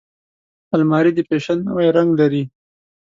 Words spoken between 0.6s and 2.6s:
الماري د فیشن نوی رنګ لري